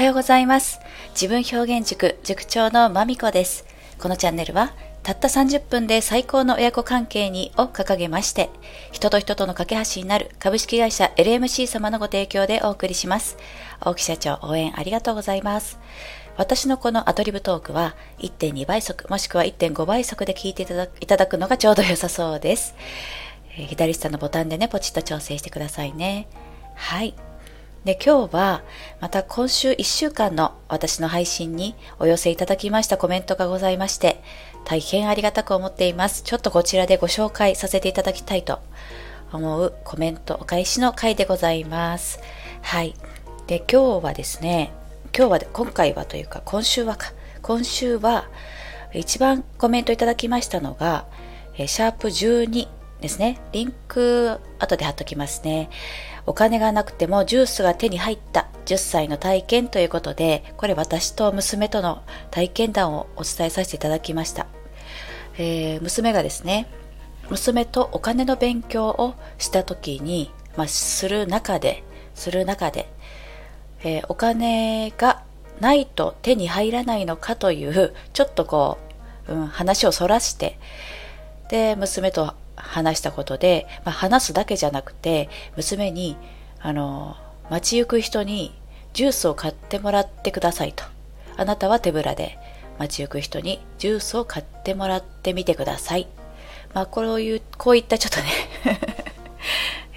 [0.00, 0.80] はようございます。
[1.10, 3.66] 自分表現塾塾長のまみこです。
[3.98, 4.72] このチャンネルは
[5.02, 8.48] たった30分で最高の親子関係にを掲げまして、
[8.92, 13.36] 人と人との架け橋になる株式会社 LMC 様のご提供でお送りします。
[13.82, 15.78] 大木社長応援ありがとうございます。
[16.38, 22.74] 私のこのアドリブトークは1.2倍速もしくは1.5倍速で聞いていただくのがちょうど良さそうです。
[23.50, 26.26] 左下のボタンでね、ポチッと調整してくださいね。
[26.74, 27.12] はい。
[27.84, 28.62] で、今日は
[29.00, 34.22] また今週1週間の私の配信にお寄せいただきましたコメントがございまして、
[34.64, 36.22] 大変ありがたく思っています。
[36.22, 38.60] ちょっとこちらでご紹介させていただきたいと
[39.32, 42.20] 思うコメントお返しの回でございます。
[42.60, 42.94] はい。
[43.46, 44.72] で、今日はですね、
[45.16, 48.28] 今日は今回はというか今週はか、今週は
[48.92, 51.06] 一番コメントいただきましたのが、
[51.56, 52.68] シャープ12
[53.00, 53.40] ですね。
[53.52, 55.70] リンク後で貼っときますね。
[56.30, 64.46] お金がなくてもジュースが手に入った10歳の体験ということで、これ私と娘との体験談をお伝えさせていただきました。
[65.38, 66.68] えー、娘がですね、
[67.30, 71.82] 娘とお金の勉強をした時に、まあ、する中で、
[72.14, 72.88] する中で、
[73.82, 75.24] えー、お金が
[75.58, 78.78] ないと手に入らないのかという、ちょっとこ
[79.26, 80.60] う、うん、話をそらして、
[81.48, 86.16] で、娘と話したことで、まあ、話すだけじゃなくて娘に
[86.60, 87.16] あの
[87.48, 88.54] 街行く人に
[88.92, 90.84] ジュースを買ってもらってくださいと。
[91.36, 92.38] あなたは手ぶらで
[92.78, 96.06] 街行く人にジュースを買ってもらってみてください。
[96.74, 98.30] まあこういうこういったちょっとね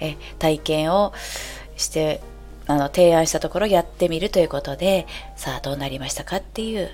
[0.00, 1.12] え体験を
[1.76, 2.20] して
[2.66, 6.90] あの提案したところやってみるということでさあどうなりましたかっていう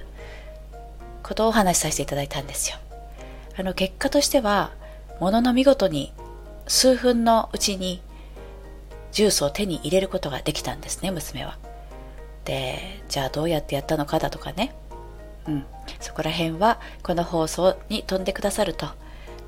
[1.23, 2.77] ことをお話しさせていただいたんですよ。
[3.57, 4.71] あの結果としては
[5.21, 6.13] ものの見事に
[6.67, 8.03] 数分のうちに
[9.13, 11.59] ジュースを手に入れることができたんですね、娘は。
[12.45, 14.75] で、じゃあどうやってやったのかだとかね。
[15.47, 15.67] うん。
[16.01, 18.87] そこら辺はこの放送に飛んでくださると、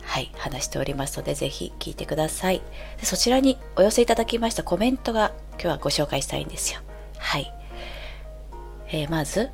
[0.03, 2.61] はい、話しておりますので、ぜひ聞いてください
[2.99, 3.07] で。
[3.07, 6.81] そちらにお寄せいただきましたコメントが今日はご紹介したいんですよ。
[7.19, 7.53] はい。
[8.89, 9.51] えー、まず、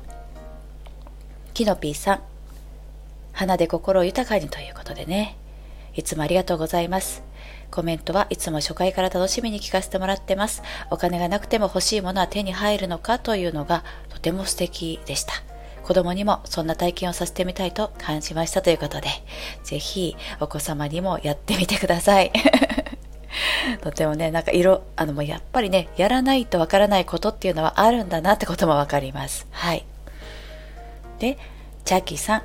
[1.53, 2.21] キノピーさん。
[3.31, 5.37] 花で心豊かにということでね。
[5.99, 7.23] いつもありがとうございます。
[7.71, 10.63] コメントはいつも初回から楽しみに聞かせてもらってます。
[10.89, 15.33] お金がなくても欲しいものは手に入るのかというのがとても素敵でした。
[15.83, 19.09] 子供にもそんな体験をさせてみたいと感じましたということで、
[19.63, 22.31] ぜひお子様にもやってみてください。
[23.83, 29.47] とてもね、なんか色、あのもうやっぱりね、やらないとわからないことっていうのはあるんだなってこともわかります。
[29.51, 29.85] はい。
[31.19, 31.37] で、
[31.83, 32.43] チャキさん、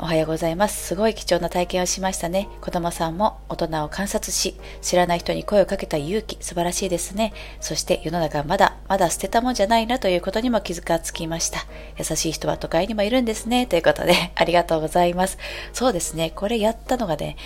[0.00, 0.86] おはようございます。
[0.86, 2.48] すごい貴重な体験をしましたね。
[2.60, 7.32] 子供さんも大人を観察し、知らない人に声をかけた勇気、素晴らしいですね。
[7.60, 11.66] そして世の中まだ、まだ捨てたもんじゃないなということにも気づかつきました。
[11.98, 13.66] 優しい人は都会にもいるんですね。
[13.66, 15.36] ということで、 ありがとうございます。
[15.72, 16.30] そうですね。
[16.30, 17.36] これやったのがね、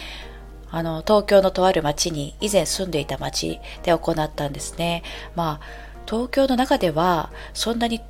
[0.71, 5.03] あの、東京のとある町に以前住んでいた町で行ったんですね。
[5.35, 8.03] まあ、東京の中ではそんなに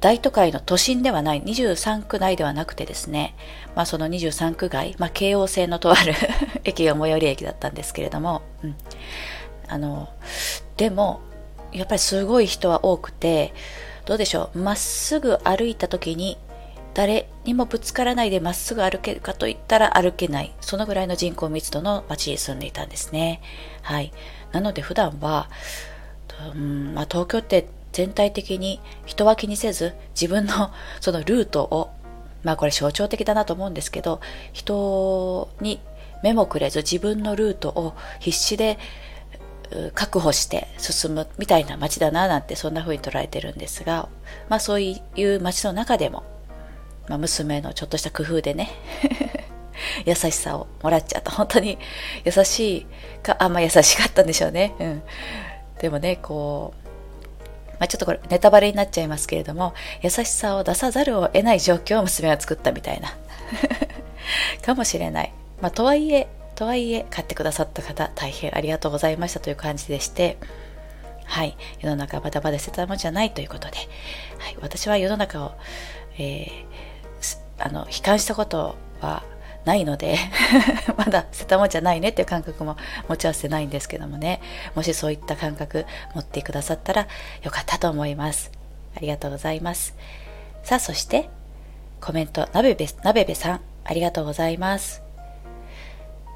[0.00, 3.36] 大都会の都心ではない23区内ではなくてですね、
[3.74, 6.14] まあ、その23区外、まあ、京王線のとある
[6.64, 8.76] 駅が最寄り駅だったんですけれども、うん、
[9.68, 10.08] あの
[10.76, 11.20] でも
[11.72, 13.52] やっぱりすごい人は多くて
[14.06, 16.38] どうでしょうまっすぐ歩いた時に
[16.94, 23.40] 誰にもぶつからないでまっすぐ歩けるかといったら歩けないそのぐらいの人口密度の街に住んでいたんですね。
[23.82, 24.12] はい。
[24.52, 25.48] なので普段は、
[26.54, 31.90] うんまあ、東京って全体的に人は気にせず自分の そのルートを
[32.42, 34.20] まあこれ象徴的だなと思うんですけど
[34.52, 35.80] 人に
[36.22, 38.78] 目もくれず自分のルートを必死で
[39.94, 44.08] 確保して進むみたいな街だななんてそんな風に捉えてるんですが
[44.48, 46.24] まあそういう街の中でも、
[47.08, 48.70] まあ、娘のちょっとした工夫でね
[50.04, 51.30] 優しさをもらっちゃった。
[51.30, 51.78] 本当に
[52.24, 52.86] 優しい
[53.22, 55.02] かあんまあ、優しかったんでしょうね、うん、
[55.80, 56.89] でもねこう
[57.80, 63.16] まあ、ちょっとこれネタバレになっちゃいますけれども、優しさを出さざるを得ない状況を娘は作ったみたいな。
[64.62, 65.32] かもしれない。
[65.60, 70.36] まあ、とはいえ、とはいえ、買ってくださった方、大変ありがとうございましたという感じでして、
[71.24, 73.76] はい、世の中バタバタ捨てたものじゃないということで、
[74.38, 75.52] はい、私は世の中を、
[76.18, 79.22] えー、あの、悲観したことは
[79.64, 80.16] ないので
[80.96, 82.76] まだ捨てたもんじゃないねっていう感覚も
[83.08, 84.40] 持ち合わせてないんですけどもね
[84.74, 87.08] もしそういった感覚持ってくださったら
[87.42, 88.50] よかったと思います
[88.96, 89.94] ありがとうございます
[90.62, 91.28] さあそして
[92.00, 95.02] コメントなべべなべべさんありがとうございます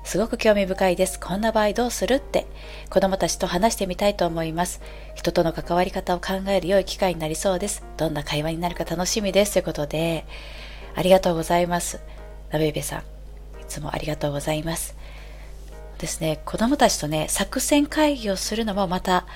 [0.05, 1.19] すごく興味深いです。
[1.19, 2.47] こんな場合どうするって
[2.91, 4.82] 子供たちと話してみたいと思います。
[5.15, 7.82] 人との関わり方を考える良い機会になりそうです。
[7.97, 9.55] どんな会話になるか楽しみです。
[9.55, 10.26] ということで、
[10.94, 12.00] ありがとうございます。
[12.50, 13.03] ラベベさん、
[13.69, 14.96] つもありがとうございます。
[15.99, 19.26] ですね、子供たちとね、作戦会議をするのもまた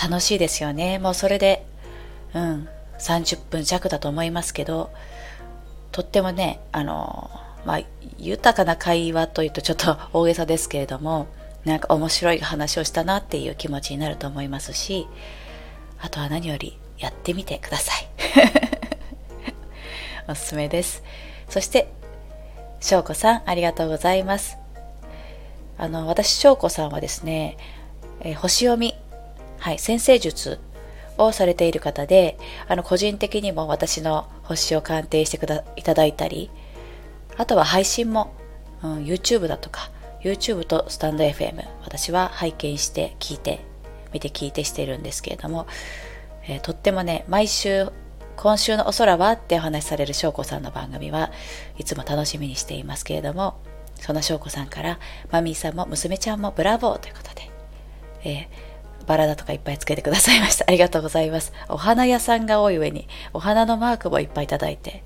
[0.00, 0.98] 楽しいですよね。
[0.98, 1.66] もうそれで、
[2.34, 2.68] うん、
[2.98, 4.90] 30分弱だと思いますけど、
[5.92, 7.30] とってもね、あの、
[7.64, 7.80] まあ、
[8.18, 11.26] 豊かな会話というとちょっと 大げさですけれども、
[11.64, 15.08] なんか面白い話をしたなっていう気持ちになると思いますし、
[15.98, 18.08] あとは何よりやってみてください。
[20.28, 21.02] おすすめです。
[21.48, 21.92] そして、
[22.80, 24.58] 翔子さん、ありがとうございます。
[25.78, 27.56] あの、私、翔子さんはですね、
[28.20, 28.94] えー、星読み、
[29.58, 30.58] はい、先生術
[31.18, 32.38] をされている方で、
[32.68, 36.50] あの、個人的にも私の星を鑑定してくだいただいたり、
[37.36, 38.34] あとは配信も、
[38.82, 39.90] うん、YouTube だとか、
[40.22, 43.60] YouTube とスタンド FM、私は拝見して聞いて、
[44.12, 45.66] 見て聞いてしてるんですけれども、
[46.48, 47.90] えー、とってもね、毎週、
[48.36, 51.32] 今週のお空はってお話しされる翔子さんの番組は
[51.78, 53.58] いつも楽しみにしていますけれども、
[53.96, 54.98] その翔子さんから、
[55.30, 57.50] マミーさんも娘ちゃんもブラボーということで、
[58.24, 60.64] えーバラだとかいっぱいつけてくださいました。
[60.68, 61.52] ありがとうございます。
[61.68, 65.02] お花屋さんが多い上に、お花のマークもいっぱいいただいて、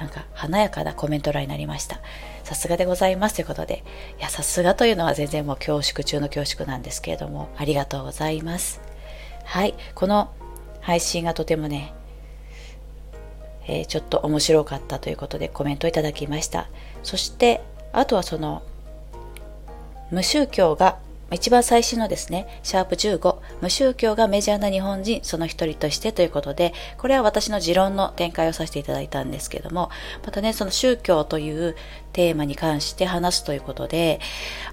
[0.00, 2.00] なんか華やかなコメント欄になりました。
[2.42, 3.84] さすがでございますということで、
[4.18, 8.80] いや、さすがというのは全然もう恐縮中の恐縮なんですけれども、ありがとうございます。
[9.44, 10.30] はい、この
[10.80, 11.92] 配信がとてもね、
[13.66, 16.68] えー、ちょっと面白かったということでコメントいただきました。
[17.02, 17.60] そして、
[17.92, 18.62] あとはその、
[20.10, 20.98] 無宗教が
[21.30, 29.90] 一番最新のですね、シャープ15、無宗教がメジャーな日本人、その一人としてということで、これは私の持論の展開をさせていただいたんですけども、
[30.24, 31.76] またね、その宗教という
[32.14, 34.20] テーマに関して話すということで、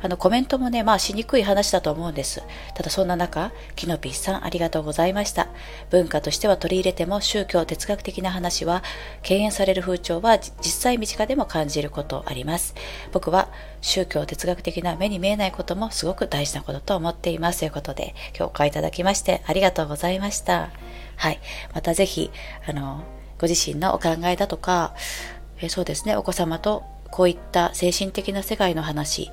[0.01, 2.41] あのコメントもね、まあしにくい話だと思うんです。
[2.75, 5.47] ただそんな中、キノピーさんありがとうございました。
[5.89, 8.83] 文化としては取り入れても宗教哲学的な話は
[9.23, 12.75] 敬遠される風潮は実際身近でも感じることあります。
[13.11, 13.49] 僕は
[13.81, 20.69] 宗教哲学的な目に見えないこともすごく大事なことと思っていますということで、共感いただきましてありがとうございました。
[21.15, 21.39] はい。
[21.73, 22.29] またぜひ、
[22.67, 23.03] あの、
[23.39, 24.93] ご自身のお考えだとか、
[25.59, 29.31] えそうですね、お子様とこういった精神的な世界の話、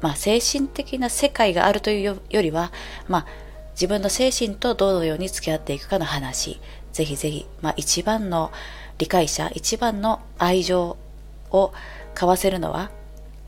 [0.00, 2.72] まあ、精神的な世界があるというよりは、
[3.08, 3.26] まあ、
[3.72, 6.60] 自分の精神とどのように付き合っていくかの話、
[6.92, 8.50] ぜひぜひ、まあ、一番の
[8.98, 10.96] 理解者、一番の愛情
[11.50, 11.72] を
[12.14, 12.90] 交わせるのは、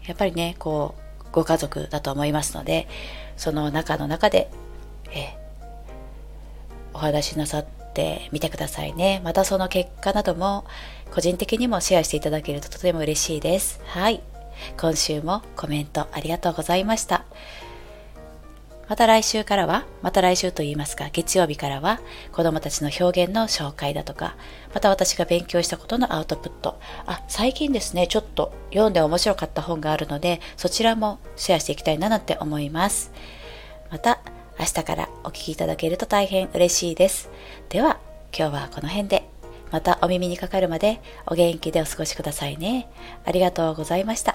[0.07, 2.89] やっぱりね、こう、ご家族だと思いますので、
[3.37, 4.49] その中の中で、
[5.11, 5.37] え
[6.95, 9.21] お話しなさってってみてくださいね。
[9.23, 10.65] またその結果なども、
[11.15, 13.81] 個人的にもシェアしていただけるととても嬉しいです。
[13.85, 14.23] はい。
[14.81, 17.25] 今週もコメントありがとうございました。
[18.89, 22.01] また来週からは、また来週と言いますか、月曜日からは
[22.33, 24.37] 子供たちの表現の紹介だとか、
[24.75, 26.79] また私が勉強したことのアウトプット。
[27.07, 33.13] あ、最近ですね、ちょっと読んで面白かった本があるので、そちらもシェアしていきたいななんて思います。
[33.91, 34.21] また
[34.63, 37.29] 明日からお聴きいただけると大変嬉しいです。
[37.69, 37.99] では、
[38.33, 39.29] 今日はこの辺で。
[39.73, 42.89] またお耳にかかるまでお元気でお過ごしくださいね。
[43.25, 44.32] ありがとうございました。